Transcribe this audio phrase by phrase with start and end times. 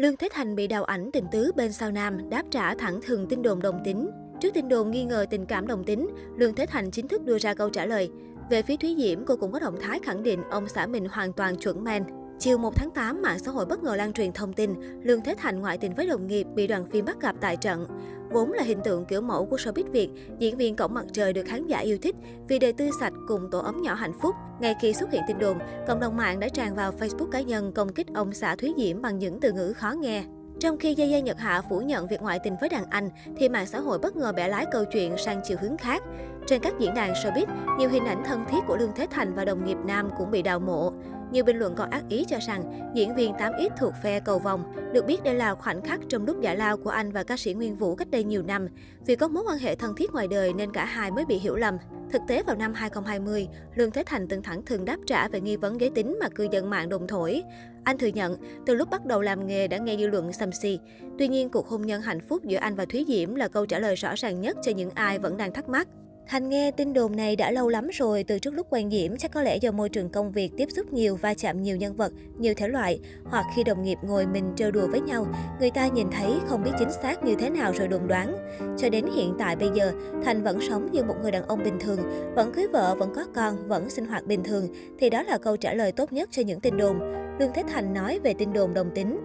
[0.00, 3.26] Lương Thế Thành bị đào ảnh tình tứ bên sao Nam, đáp trả thẳng thừng
[3.28, 4.10] tin đồn đồng tính.
[4.40, 7.38] Trước tin đồn nghi ngờ tình cảm đồng tính, Lương Thế Thành chính thức đưa
[7.38, 8.10] ra câu trả lời.
[8.50, 11.32] Về phía Thúy Diễm, cô cũng có động thái khẳng định ông xã mình hoàn
[11.32, 12.04] toàn chuẩn men.
[12.38, 15.34] Chiều 1 tháng 8, mạng xã hội bất ngờ lan truyền thông tin Lương Thế
[15.38, 17.86] Thành ngoại tình với đồng nghiệp bị đoàn phim bắt gặp tại trận.
[18.30, 20.08] Vốn là hình tượng kiểu mẫu của showbiz Việt,
[20.38, 22.16] diễn viên cổng mặt trời được khán giả yêu thích
[22.48, 24.34] vì đời tư sạch cùng tổ ấm nhỏ hạnh phúc.
[24.60, 27.72] Ngay khi xuất hiện tin đồn, cộng đồng mạng đã tràn vào Facebook cá nhân
[27.72, 30.24] công kích ông xã Thúy Diễm bằng những từ ngữ khó nghe.
[30.60, 33.48] Trong khi Gia Gia Nhật Hạ phủ nhận việc ngoại tình với đàn anh, thì
[33.48, 36.02] mạng xã hội bất ngờ bẻ lái câu chuyện sang chiều hướng khác.
[36.46, 37.46] Trên các diễn đàn showbiz,
[37.78, 40.42] nhiều hình ảnh thân thiết của Lương Thế Thành và đồng nghiệp nam cũng bị
[40.42, 40.92] đào mộ.
[41.32, 44.72] Nhiều bình luận còn ác ý cho rằng diễn viên 8X thuộc phe cầu vòng.
[44.92, 47.54] Được biết đây là khoảnh khắc trong lúc giải lao của anh và ca sĩ
[47.54, 48.68] Nguyên Vũ cách đây nhiều năm.
[49.06, 51.56] Vì có mối quan hệ thân thiết ngoài đời nên cả hai mới bị hiểu
[51.56, 51.76] lầm.
[52.12, 55.56] Thực tế vào năm 2020, Lương Thế Thành từng thẳng thừng đáp trả về nghi
[55.56, 57.42] vấn giới tính mà cư dân mạng đồng thổi.
[57.84, 60.78] Anh thừa nhận, từ lúc bắt đầu làm nghề đã nghe dư luận xăm xì.
[61.18, 63.78] Tuy nhiên, cuộc hôn nhân hạnh phúc giữa anh và Thúy Diễm là câu trả
[63.78, 65.88] lời rõ ràng nhất cho những ai vẫn đang thắc mắc.
[66.30, 69.32] Thành nghe tin đồn này đã lâu lắm rồi, từ trước lúc quen Diễm chắc
[69.32, 72.12] có lẽ do môi trường công việc tiếp xúc nhiều, va chạm nhiều nhân vật,
[72.38, 75.26] nhiều thể loại, hoặc khi đồng nghiệp ngồi mình trêu đùa với nhau,
[75.60, 78.36] người ta nhìn thấy không biết chính xác như thế nào rồi đồn đoán.
[78.78, 79.92] Cho đến hiện tại bây giờ,
[80.24, 81.98] Thành vẫn sống như một người đàn ông bình thường,
[82.34, 85.56] vẫn cưới vợ, vẫn có con, vẫn sinh hoạt bình thường, thì đó là câu
[85.56, 87.00] trả lời tốt nhất cho những tin đồn.
[87.38, 89.20] Lương Thế Thành nói về tin đồn đồng tính.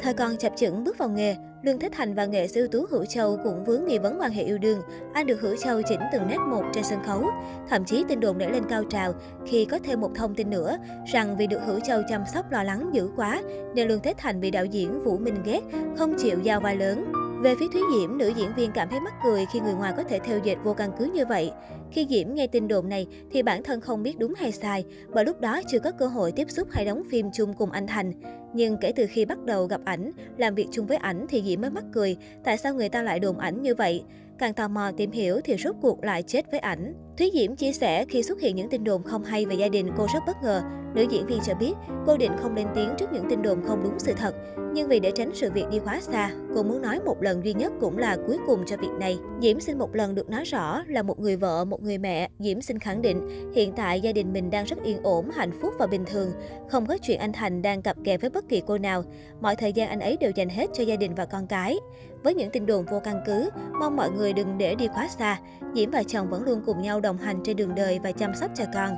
[0.00, 2.86] Thời còn chập chững bước vào nghề, Lương Thế Thành và nghệ sĩ ưu tú
[2.90, 4.80] Hữu Châu cũng vướng nghi vấn quan hệ yêu đương.
[5.12, 7.24] Anh được Hữu Châu chỉnh từng nét một trên sân khấu.
[7.68, 9.14] Thậm chí tin đồn nảy lên cao trào
[9.46, 10.76] khi có thêm một thông tin nữa
[11.12, 13.42] rằng vì được Hữu Châu chăm sóc lo lắng dữ quá
[13.74, 15.60] nên Lương Thế Thành bị đạo diễn Vũ Minh ghét,
[15.98, 17.12] không chịu giao vai lớn.
[17.42, 20.02] Về phía Thúy Diễm, nữ diễn viên cảm thấy mắc cười khi người ngoài có
[20.02, 21.52] thể theo dệt vô căn cứ như vậy.
[21.92, 25.24] Khi Diễm nghe tin đồn này thì bản thân không biết đúng hay sai, bởi
[25.24, 28.12] lúc đó chưa có cơ hội tiếp xúc hay đóng phim chung cùng anh Thành.
[28.54, 31.60] Nhưng kể từ khi bắt đầu gặp ảnh, làm việc chung với ảnh thì Diễm
[31.60, 34.04] mới mắc cười, tại sao người ta lại đồn ảnh như vậy?
[34.40, 36.94] Càng tò mò tìm hiểu thì rốt cuộc lại chết với ảnh.
[37.18, 39.90] Thúy Diễm chia sẻ khi xuất hiện những tin đồn không hay về gia đình
[39.96, 40.62] cô rất bất ngờ.
[40.94, 41.72] Nữ diễn viên cho biết
[42.06, 44.34] cô định không lên tiếng trước những tin đồn không đúng sự thật.
[44.74, 47.54] Nhưng vì để tránh sự việc đi quá xa, cô muốn nói một lần duy
[47.54, 49.18] nhất cũng là cuối cùng cho việc này.
[49.42, 52.28] Diễm xin một lần được nói rõ là một người vợ, một người mẹ.
[52.38, 55.74] Diễm xin khẳng định hiện tại gia đình mình đang rất yên ổn, hạnh phúc
[55.78, 56.32] và bình thường.
[56.68, 59.04] Không có chuyện anh Thành đang cặp kè với bất kỳ cô nào.
[59.40, 61.78] Mọi thời gian anh ấy đều dành hết cho gia đình và con cái.
[62.22, 63.50] Với những tin đồn vô căn cứ,
[63.80, 65.38] mong mọi người đừng để đi quá xa.
[65.74, 68.50] Diễm và chồng vẫn luôn cùng nhau đồng hành trên đường đời và chăm sóc
[68.54, 68.90] cho con.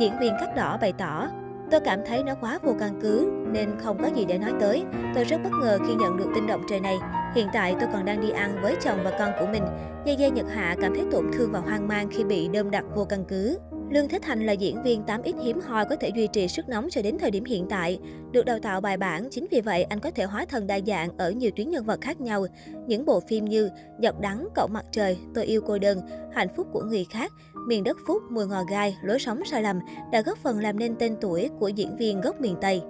[0.00, 1.28] Diễn viên cắt đỏ bày tỏ,
[1.70, 4.84] Tôi cảm thấy nó quá vô căn cứ nên không có gì để nói tới.
[5.14, 6.98] Tôi rất bất ngờ khi nhận được tin động trời này.
[7.34, 9.62] Hiện tại tôi còn đang đi ăn với chồng và con của mình.
[10.04, 12.84] Dây dây Nhật Hạ cảm thấy tổn thương và hoang mang khi bị đơm đặt
[12.94, 13.58] vô căn cứ.
[13.90, 16.88] Lương Thế Thành là diễn viên 8X hiếm hoi có thể duy trì sức nóng
[16.90, 17.98] cho đến thời điểm hiện tại.
[18.32, 21.18] Được đào tạo bài bản, chính vì vậy anh có thể hóa thân đa dạng
[21.18, 22.46] ở nhiều tuyến nhân vật khác nhau.
[22.86, 23.70] Những bộ phim như
[24.00, 26.00] Giọt đắng, Cậu mặt trời, Tôi yêu cô đơn,
[26.32, 27.32] Hạnh phúc của người khác,
[27.68, 29.80] Miền đất phúc, Mùi ngò gai, Lối sống sai lầm
[30.12, 32.82] đã góp phần làm nên tên tuổi của diễn viên gốc miền Tây.